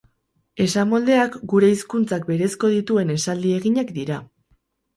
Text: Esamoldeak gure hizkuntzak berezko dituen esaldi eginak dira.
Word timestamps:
Esamoldeak 0.63 1.37
gure 1.51 1.69
hizkuntzak 1.75 2.27
berezko 2.31 2.73
dituen 2.79 3.15
esaldi 3.19 3.55
eginak 3.61 3.95
dira. 4.03 4.21